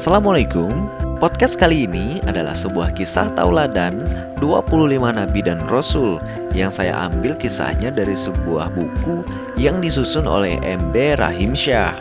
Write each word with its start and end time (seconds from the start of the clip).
Assalamualaikum 0.00 0.88
Podcast 1.20 1.60
kali 1.60 1.84
ini 1.84 2.24
adalah 2.24 2.56
sebuah 2.56 2.96
kisah 2.96 3.36
tauladan 3.36 4.00
25 4.40 4.96
nabi 4.96 5.44
dan 5.44 5.60
rasul 5.68 6.16
yang 6.56 6.72
saya 6.72 6.96
ambil 7.04 7.36
kisahnya 7.36 7.92
dari 7.92 8.16
sebuah 8.16 8.72
buku 8.72 9.20
yang 9.60 9.76
disusun 9.84 10.24
oleh 10.24 10.56
MB 10.64 11.20
Rahim 11.20 11.52
Syah. 11.52 11.92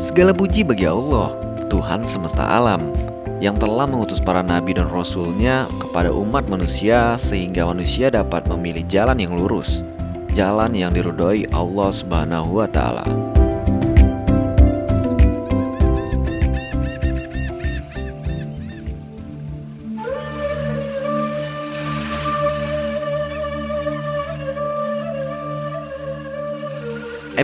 Segala 0.00 0.32
puji 0.32 0.64
bagi 0.64 0.88
Allah, 0.88 1.36
Tuhan 1.68 2.08
semesta 2.08 2.48
alam, 2.48 2.96
yang 3.44 3.60
telah 3.60 3.84
mengutus 3.84 4.16
para 4.16 4.40
nabi 4.40 4.72
dan 4.72 4.88
rasulnya 4.88 5.68
kepada 5.76 6.08
umat 6.16 6.48
manusia 6.48 7.20
sehingga 7.20 7.68
manusia 7.68 8.08
dapat 8.08 8.48
memilih 8.48 8.88
jalan 8.88 9.20
yang 9.20 9.36
lurus, 9.36 9.84
jalan 10.32 10.72
yang 10.72 10.96
diridhoi 10.96 11.44
Allah 11.52 11.92
Subhanahu 11.92 12.56
wa 12.56 12.68
taala. 12.72 13.33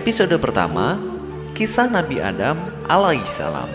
Episode 0.00 0.32
pertama, 0.40 0.96
kisah 1.52 1.84
Nabi 1.84 2.24
Adam 2.24 2.56
alaihissalam. 2.88 3.68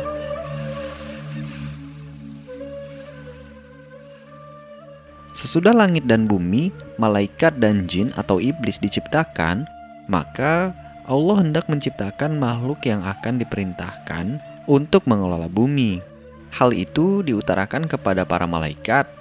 Sesudah 5.30 5.70
langit 5.70 6.10
dan 6.10 6.26
bumi, 6.26 6.74
malaikat 6.98 7.62
dan 7.62 7.86
jin 7.86 8.10
atau 8.18 8.42
iblis 8.42 8.82
diciptakan, 8.82 9.70
maka 10.10 10.74
Allah 11.06 11.46
hendak 11.46 11.70
menciptakan 11.70 12.42
makhluk 12.42 12.82
yang 12.90 13.06
akan 13.06 13.38
diperintahkan 13.38 14.42
untuk 14.66 15.06
mengelola 15.06 15.46
bumi. 15.46 16.02
Hal 16.50 16.74
itu 16.74 17.22
diutarakan 17.22 17.86
kepada 17.86 18.26
para 18.26 18.50
malaikat. 18.50 19.14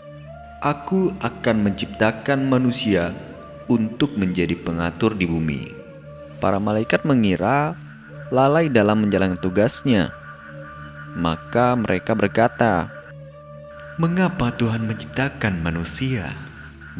Aku 0.65 1.13
akan 1.21 1.69
menciptakan 1.69 2.49
manusia 2.49 3.13
untuk 3.69 4.17
menjadi 4.17 4.57
pengatur 4.57 5.13
di 5.13 5.29
bumi 5.29 5.84
para 6.45 6.61
malaikat 6.61 7.09
mengira 7.09 7.73
lalai 8.29 8.69
dalam 8.69 9.09
menjalankan 9.09 9.41
tugasnya. 9.41 10.13
Maka 11.17 11.73
mereka 11.73 12.13
berkata, 12.13 12.93
"Mengapa 13.97 14.53
Tuhan 14.53 14.85
menciptakan 14.85 15.65
manusia? 15.65 16.37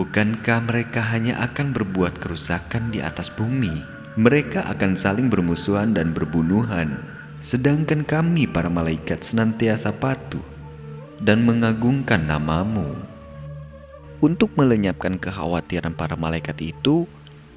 Bukankah 0.01 0.65
mereka 0.65 1.05
hanya 1.13 1.45
akan 1.45 1.77
berbuat 1.77 2.25
kerusakan 2.25 2.89
di 2.89 3.05
atas 3.05 3.29
bumi? 3.29 3.85
Mereka 4.17 4.65
akan 4.65 4.97
saling 4.97 5.29
bermusuhan 5.29 5.93
dan 5.93 6.17
berbunuhan, 6.17 6.97
sedangkan 7.45 8.01
kami, 8.09 8.49
para 8.49 8.73
malaikat, 8.73 9.21
senantiasa 9.21 9.93
patuh 9.93 10.41
dan 11.21 11.45
mengagungkan 11.45 12.25
namamu." 12.25 12.97
Untuk 14.25 14.57
melenyapkan 14.57 15.21
kekhawatiran 15.21 15.93
para 15.93 16.17
malaikat 16.17 16.57
itu, 16.65 17.05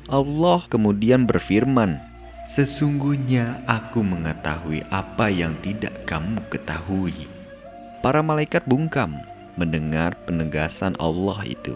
Allah 0.07 0.63
kemudian 0.71 1.27
berfirman, 1.27 1.99
Sesungguhnya 2.47 3.59
aku 3.67 3.99
mengetahui 3.99 4.79
apa 4.87 5.27
yang 5.27 5.51
tidak 5.59 5.91
kamu 6.07 6.39
ketahui. 6.47 7.27
Para 7.99 8.23
malaikat 8.23 8.63
bungkam 8.63 9.19
mendengar 9.59 10.15
penegasan 10.23 10.95
Allah 10.95 11.43
itu. 11.43 11.75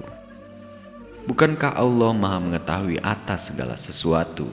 Bukankah 1.27 1.75
Allah 1.75 2.15
Maha 2.15 2.39
Mengetahui 2.39 3.03
atas 3.03 3.51
segala 3.51 3.75
sesuatu? 3.75 4.47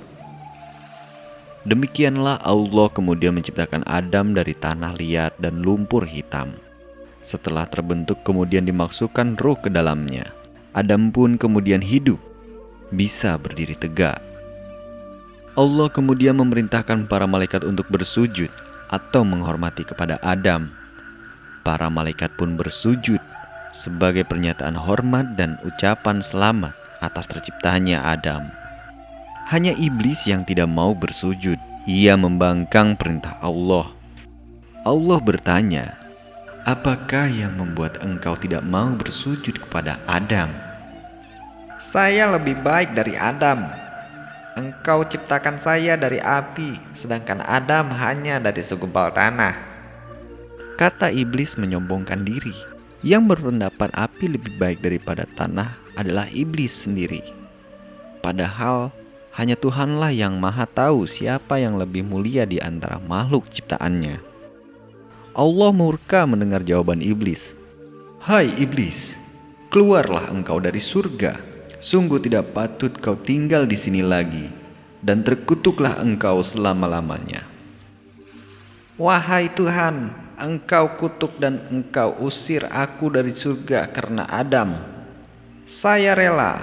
Demikianlah 1.62 2.42
Allah 2.42 2.90
kemudian 2.90 3.38
menciptakan 3.38 3.86
Adam 3.86 4.34
dari 4.34 4.58
tanah 4.58 4.98
liat 4.98 5.38
dan 5.38 5.62
lumpur 5.62 6.02
hitam. 6.02 6.58
Setelah 7.22 7.62
terbentuk, 7.70 8.26
kemudian 8.26 8.66
dimaksudkan 8.66 9.38
ruh 9.38 9.54
ke 9.54 9.70
dalamnya. 9.70 10.34
Adam 10.74 11.14
pun 11.14 11.38
kemudian 11.38 11.78
hidup 11.78 12.18
bisa 12.88 13.36
berdiri 13.36 13.76
tegak. 13.76 14.20
Allah 15.58 15.90
kemudian 15.90 16.38
memerintahkan 16.38 17.10
para 17.10 17.26
malaikat 17.26 17.66
untuk 17.66 17.90
bersujud 17.90 18.46
atau 18.88 19.26
menghormati 19.26 19.82
kepada 19.82 20.16
Adam. 20.22 20.70
Para 21.66 21.90
malaikat 21.90 22.32
pun 22.38 22.54
bersujud 22.54 23.18
sebagai 23.74 24.24
pernyataan 24.24 24.78
hormat 24.78 25.36
dan 25.36 25.60
ucapan 25.66 26.22
selamat 26.22 26.72
atas 27.02 27.26
terciptanya 27.26 28.06
Adam. 28.06 28.48
Hanya 29.48 29.72
iblis 29.76 30.28
yang 30.28 30.44
tidak 30.44 30.68
mau 30.68 30.92
bersujud. 30.92 31.56
Ia 31.88 32.20
membangkang 32.20 33.00
perintah 33.00 33.40
Allah. 33.40 33.88
Allah 34.84 35.18
bertanya, 35.24 35.96
"Apakah 36.68 37.32
yang 37.32 37.56
membuat 37.56 38.05
engkau 38.05 38.36
tidak 38.36 38.60
mau 38.60 38.92
bersujud 38.92 39.56
kepada 39.56 39.96
Adam?" 40.05 40.67
Saya 41.78 42.27
lebih 42.27 42.58
baik 42.58 42.98
dari 42.98 43.14
Adam. 43.14 43.62
Engkau 44.58 45.06
ciptakan 45.06 45.62
saya 45.62 45.94
dari 45.94 46.18
api, 46.18 46.74
sedangkan 46.90 47.39
Adam 47.46 47.94
hanya 47.94 48.42
dari 48.42 48.66
segumpal 48.66 49.14
tanah. 49.14 49.55
Kata 50.74 51.14
iblis 51.14 51.55
menyombongkan 51.55 52.27
diri. 52.27 52.50
Yang 53.06 53.30
berpendapat 53.30 53.94
api 53.94 54.27
lebih 54.27 54.58
baik 54.58 54.83
daripada 54.83 55.22
tanah 55.38 55.78
adalah 55.94 56.27
iblis 56.34 56.83
sendiri. 56.83 57.22
Padahal 58.27 58.90
hanya 59.38 59.55
Tuhanlah 59.55 60.11
yang 60.11 60.34
maha 60.42 60.67
tahu 60.67 61.06
siapa 61.06 61.62
yang 61.62 61.78
lebih 61.78 62.02
mulia 62.02 62.42
di 62.42 62.58
antara 62.58 62.98
makhluk 62.98 63.46
ciptaannya. 63.55 64.18
Allah 65.30 65.70
murka 65.70 66.27
mendengar 66.27 66.67
jawaban 66.67 66.98
iblis. 66.98 67.55
Hai 68.18 68.50
iblis, 68.58 69.14
keluarlah 69.70 70.27
engkau 70.34 70.58
dari 70.58 70.83
surga 70.83 71.58
Sungguh 71.78 72.18
tidak 72.18 72.50
patut 72.58 72.90
kau 72.98 73.14
tinggal 73.14 73.62
di 73.62 73.78
sini 73.78 74.02
lagi, 74.02 74.50
dan 74.98 75.22
terkutuklah 75.22 76.02
engkau 76.02 76.42
selama-lamanya. 76.42 77.46
Wahai 78.98 79.46
Tuhan, 79.55 80.11
engkau 80.34 80.98
kutuk 80.98 81.38
dan 81.38 81.62
engkau 81.70 82.18
usir 82.18 82.67
aku 82.67 83.14
dari 83.14 83.30
surga 83.30 83.86
karena 83.94 84.27
Adam. 84.27 84.74
Saya 85.62 86.18
rela, 86.18 86.58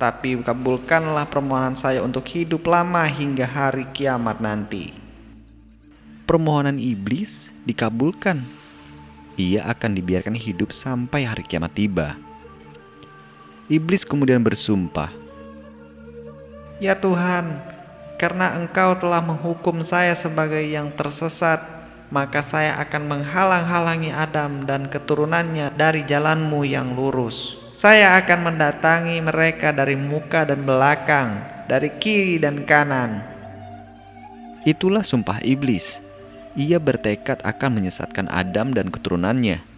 tapi 0.00 0.32
kabulkanlah 0.40 1.28
permohonan 1.28 1.76
saya 1.76 2.00
untuk 2.00 2.24
hidup 2.24 2.64
lama 2.64 3.04
hingga 3.04 3.44
hari 3.44 3.84
kiamat 3.92 4.40
nanti. 4.40 4.96
Permohonan 6.24 6.80
iblis 6.80 7.52
dikabulkan. 7.68 8.40
Ia 9.36 9.68
akan 9.68 9.92
dibiarkan 9.92 10.32
hidup 10.32 10.72
sampai 10.72 11.28
hari 11.28 11.44
kiamat 11.44 11.76
tiba. 11.76 12.25
Iblis 13.66 14.06
kemudian 14.06 14.38
bersumpah, 14.46 15.10
"Ya 16.78 16.94
Tuhan, 16.94 17.58
karena 18.14 18.54
Engkau 18.54 18.94
telah 18.94 19.18
menghukum 19.18 19.82
saya 19.82 20.14
sebagai 20.14 20.62
yang 20.62 20.94
tersesat, 20.94 21.66
maka 22.06 22.46
saya 22.46 22.78
akan 22.78 23.10
menghalang-halangi 23.10 24.14
Adam 24.14 24.62
dan 24.70 24.86
keturunannya 24.86 25.74
dari 25.74 26.06
jalanmu 26.06 26.62
yang 26.62 26.94
lurus. 26.94 27.58
Saya 27.74 28.14
akan 28.22 28.54
mendatangi 28.54 29.18
mereka 29.18 29.74
dari 29.74 29.98
muka 29.98 30.46
dan 30.46 30.62
belakang, 30.62 31.42
dari 31.66 31.90
kiri 31.98 32.38
dan 32.38 32.62
kanan." 32.62 33.18
Itulah 34.62 35.02
sumpah 35.02 35.42
iblis. 35.42 36.06
Ia 36.54 36.78
bertekad 36.78 37.42
akan 37.42 37.82
menyesatkan 37.82 38.30
Adam 38.30 38.70
dan 38.70 38.94
keturunannya 38.94 39.75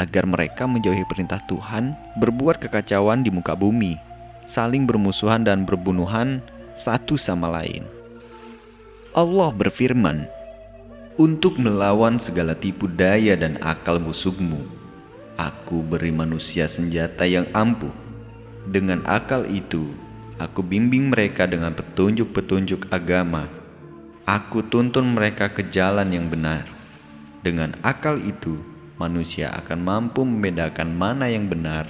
agar 0.00 0.24
mereka 0.24 0.64
menjauhi 0.64 1.04
perintah 1.04 1.44
Tuhan, 1.44 1.92
berbuat 2.16 2.56
kekacauan 2.56 3.20
di 3.20 3.28
muka 3.28 3.52
bumi, 3.52 4.00
saling 4.48 4.88
bermusuhan 4.88 5.44
dan 5.44 5.68
berbunuhan 5.68 6.40
satu 6.72 7.20
sama 7.20 7.52
lain. 7.52 7.84
Allah 9.12 9.52
berfirman, 9.52 10.24
"Untuk 11.20 11.60
melawan 11.60 12.16
segala 12.16 12.56
tipu 12.56 12.88
daya 12.88 13.36
dan 13.36 13.60
akal 13.60 14.00
musuhmu, 14.00 14.64
aku 15.36 15.84
beri 15.84 16.08
manusia 16.08 16.64
senjata 16.64 17.28
yang 17.28 17.44
ampuh. 17.52 17.92
Dengan 18.64 19.04
akal 19.04 19.44
itu, 19.52 19.92
aku 20.40 20.64
bimbing 20.64 21.12
mereka 21.12 21.44
dengan 21.44 21.76
petunjuk-petunjuk 21.76 22.88
agama. 22.88 23.52
Aku 24.24 24.64
tuntun 24.64 25.12
mereka 25.12 25.50
ke 25.50 25.66
jalan 25.68 26.08
yang 26.08 26.30
benar. 26.30 26.64
Dengan 27.40 27.72
akal 27.80 28.20
itu, 28.20 28.69
manusia 29.00 29.48
akan 29.56 29.80
mampu 29.80 30.20
membedakan 30.28 30.92
mana 30.92 31.32
yang 31.32 31.48
benar, 31.48 31.88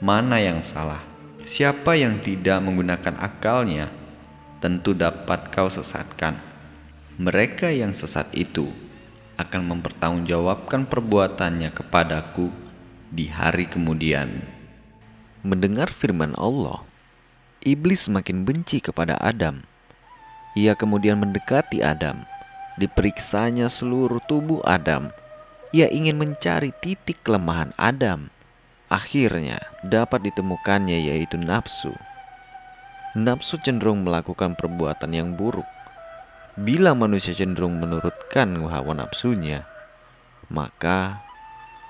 mana 0.00 0.40
yang 0.40 0.64
salah. 0.64 1.04
Siapa 1.44 2.00
yang 2.00 2.16
tidak 2.24 2.64
menggunakan 2.64 3.20
akalnya, 3.20 3.92
tentu 4.64 4.96
dapat 4.96 5.52
kau 5.52 5.68
sesatkan. 5.68 6.40
Mereka 7.20 7.68
yang 7.76 7.92
sesat 7.92 8.32
itu 8.32 8.72
akan 9.36 9.76
mempertanggungjawabkan 9.76 10.88
perbuatannya 10.88 11.68
kepadaku 11.76 12.48
di 13.12 13.28
hari 13.28 13.68
kemudian. 13.68 14.40
Mendengar 15.44 15.92
firman 15.92 16.32
Allah, 16.40 16.80
iblis 17.60 18.08
semakin 18.08 18.48
benci 18.48 18.80
kepada 18.80 19.20
Adam. 19.20 19.60
Ia 20.56 20.72
kemudian 20.72 21.20
mendekati 21.20 21.84
Adam, 21.84 22.24
Diperiksanya 22.76 23.72
seluruh 23.72 24.20
tubuh 24.28 24.60
Adam. 24.60 25.08
Ia 25.76 25.92
ingin 25.92 26.16
mencari 26.16 26.72
titik 26.72 27.20
kelemahan 27.20 27.76
Adam. 27.76 28.32
Akhirnya 28.88 29.60
dapat 29.84 30.24
ditemukannya 30.24 31.04
yaitu 31.04 31.36
nafsu. 31.36 31.92
Nafsu 33.12 33.60
cenderung 33.60 34.00
melakukan 34.00 34.56
perbuatan 34.56 35.12
yang 35.12 35.36
buruk. 35.36 35.68
Bila 36.56 36.96
manusia 36.96 37.36
cenderung 37.36 37.76
menurutkan 37.76 38.56
hawa 38.56 38.96
nafsunya, 38.96 39.68
maka 40.48 41.20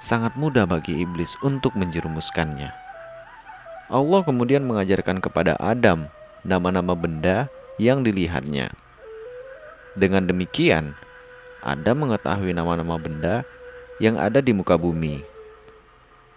sangat 0.03 0.35
mudah 0.35 0.67
bagi 0.67 1.07
iblis 1.07 1.39
untuk 1.47 1.79
menjerumuskannya. 1.79 2.75
Allah 3.87 4.21
kemudian 4.27 4.67
mengajarkan 4.67 5.23
kepada 5.23 5.55
Adam 5.63 6.11
nama-nama 6.43 6.99
benda 6.99 7.47
yang 7.79 8.03
dilihatnya. 8.03 8.67
Dengan 9.95 10.27
demikian, 10.27 10.99
Adam 11.63 12.03
mengetahui 12.03 12.51
nama-nama 12.51 12.99
benda 12.99 13.47
yang 14.03 14.21
ada 14.21 14.45
di 14.45 14.53
muka 14.53 14.77
bumi. 14.77 15.25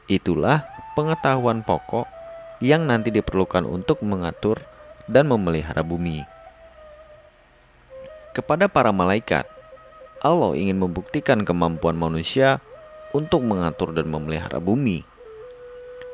Itulah 0.10 0.66
pengetahuan 0.96 1.62
pokok 1.62 2.08
yang 2.60 2.88
nanti 2.88 3.12
diperlukan 3.12 3.64
untuk 3.64 4.04
mengatur 4.04 4.60
dan 5.08 5.28
memelihara 5.28 5.84
bumi. 5.84 6.24
Kepada 8.36 8.70
para 8.70 8.94
malaikat, 8.94 9.48
Allah 10.20 10.54
ingin 10.54 10.78
membuktikan 10.78 11.48
kemampuan 11.48 11.96
manusia 11.96 12.60
untuk 13.16 13.42
mengatur 13.42 13.96
dan 13.96 14.12
memelihara 14.12 14.62
bumi. 14.62 15.02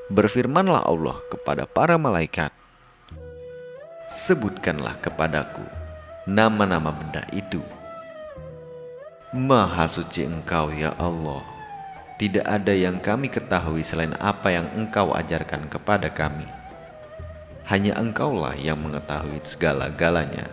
Berfirmanlah 0.07 0.86
Allah 0.86 1.18
kepada 1.33 1.65
para 1.65 1.97
malaikat, 1.97 2.53
"Sebutkanlah 4.07 5.01
kepadaku 5.01 5.65
nama-nama 6.30 6.94
benda 6.94 7.25
itu." 7.33 7.75
Maha 9.35 9.83
suci 9.83 10.23
Engkau, 10.23 10.71
ya 10.71 10.95
Allah. 10.95 11.43
Tidak 12.15 12.47
ada 12.47 12.71
yang 12.71 13.03
kami 13.03 13.27
ketahui 13.27 13.83
selain 13.83 14.15
apa 14.23 14.47
yang 14.47 14.71
Engkau 14.79 15.11
ajarkan 15.11 15.67
kepada 15.67 16.07
kami. 16.07 16.47
Hanya 17.67 17.99
engkaulah 17.99 18.55
yang 18.55 18.79
mengetahui 18.79 19.43
segala-galanya, 19.43 20.47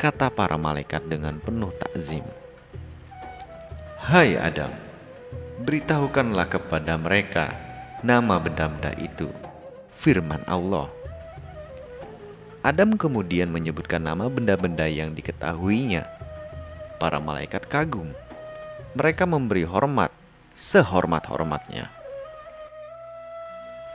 kata 0.00 0.32
para 0.32 0.56
malaikat 0.56 1.04
dengan 1.04 1.36
penuh 1.36 1.68
takzim. 1.76 2.24
Hai 4.00 4.40
Adam, 4.40 4.72
beritahukanlah 5.68 6.48
kepada 6.48 6.96
mereka 6.96 7.52
nama 8.00 8.40
benda-benda 8.40 8.96
itu, 8.96 9.28
firman 9.92 10.40
Allah. 10.48 10.88
Adam 12.64 12.96
kemudian 12.96 13.52
menyebutkan 13.52 14.00
nama 14.00 14.32
benda-benda 14.32 14.88
yang 14.88 15.12
diketahuinya. 15.12 16.17
Para 16.98 17.22
malaikat 17.22 17.70
kagum. 17.70 18.10
Mereka 18.98 19.22
memberi 19.22 19.62
hormat 19.62 20.10
sehormat-hormatnya. 20.58 21.86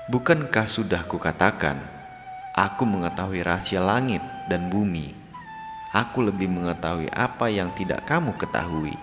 Bukankah 0.07 0.63
sudah 0.63 1.03
kukatakan, 1.03 1.83
Aku 2.55 2.87
mengetahui 2.87 3.43
rahasia 3.43 3.83
langit 3.83 4.23
dan 4.47 4.71
bumi. 4.71 5.11
Aku 5.91 6.23
lebih 6.23 6.47
mengetahui 6.47 7.11
apa 7.11 7.51
yang 7.51 7.73
tidak 7.75 8.07
kamu 8.07 8.31
ketahui. 8.39 8.95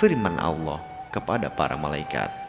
Firman 0.00 0.40
Allah 0.40 0.80
kepada 1.12 1.52
para 1.52 1.74
malaikat. 1.74 2.45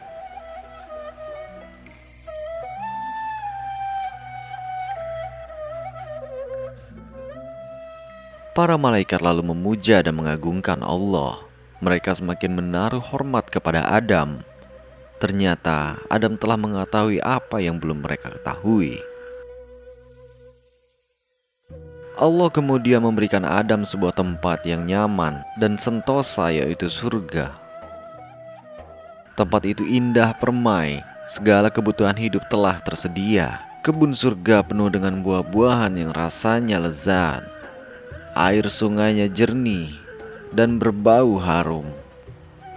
Para 8.58 8.74
malaikat 8.74 9.22
lalu 9.22 9.54
memuja 9.54 10.02
dan 10.02 10.18
mengagungkan 10.18 10.82
Allah. 10.82 11.46
Mereka 11.78 12.18
semakin 12.18 12.58
menaruh 12.58 13.06
hormat 13.06 13.46
kepada 13.54 13.86
Adam. 13.86 14.42
Ternyata 15.22 16.02
Adam 16.10 16.34
telah 16.42 16.58
mengetahui 16.58 17.22
apa 17.22 17.62
yang 17.62 17.78
belum 17.78 18.02
mereka 18.02 18.34
ketahui. 18.34 18.98
Allah 22.18 22.50
kemudian 22.50 23.06
memberikan 23.06 23.46
Adam 23.46 23.86
sebuah 23.86 24.18
tempat 24.18 24.66
yang 24.66 24.90
nyaman 24.90 25.46
dan 25.62 25.78
sentosa 25.78 26.50
yaitu 26.50 26.90
surga. 26.90 27.54
Tempat 29.38 29.70
itu 29.70 29.86
indah 29.86 30.34
permai, 30.34 31.06
segala 31.30 31.70
kebutuhan 31.70 32.18
hidup 32.18 32.42
telah 32.50 32.82
tersedia. 32.82 33.62
Kebun 33.86 34.18
surga 34.18 34.66
penuh 34.66 34.90
dengan 34.90 35.22
buah-buahan 35.22 35.94
yang 35.94 36.10
rasanya 36.10 36.82
lezat. 36.82 37.57
Air 38.38 38.70
sungainya 38.70 39.34
jernih 39.34 39.98
dan 40.54 40.78
berbau 40.78 41.42
harum. 41.42 41.90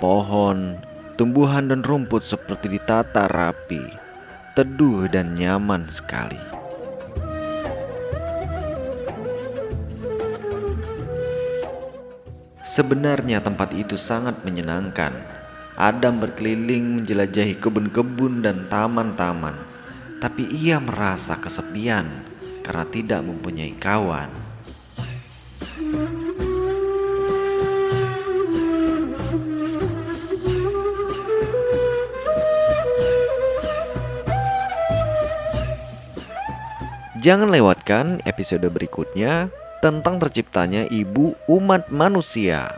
Pohon, 0.00 0.80
tumbuhan 1.20 1.68
dan 1.68 1.84
rumput 1.84 2.24
seperti 2.24 2.80
ditata 2.80 3.28
rapi, 3.28 3.84
teduh 4.56 5.04
dan 5.12 5.36
nyaman 5.36 5.84
sekali. 5.92 6.40
Sebenarnya 12.64 13.44
tempat 13.44 13.76
itu 13.76 14.00
sangat 14.00 14.40
menyenangkan. 14.48 15.12
Adam 15.76 16.24
berkeliling 16.24 17.04
menjelajahi 17.04 17.60
kebun-kebun 17.60 18.40
dan 18.40 18.64
taman-taman, 18.72 19.60
tapi 20.24 20.48
ia 20.56 20.80
merasa 20.80 21.36
kesepian 21.36 22.08
karena 22.64 22.88
tidak 22.88 23.20
mempunyai 23.28 23.76
kawan. 23.76 24.49
Jangan 37.20 37.52
lewatkan 37.52 38.24
episode 38.24 38.64
berikutnya 38.72 39.52
tentang 39.84 40.16
terciptanya 40.16 40.88
ibu 40.88 41.36
umat 41.52 41.92
manusia. 41.92 42.72